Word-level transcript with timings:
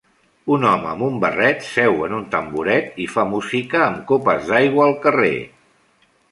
Un 0.53 0.63
home 0.69 0.87
amb 0.91 1.03
un 1.07 1.19
barret 1.23 1.61
seu 1.67 1.99
en 2.07 2.15
un 2.21 2.25
tamboret 2.33 2.99
i 3.05 3.07
fa 3.17 3.27
música 3.37 3.85
amb 3.91 4.03
copes 4.15 4.51
d'aigua 4.51 4.91
al 4.91 4.99
carrer 5.07 5.35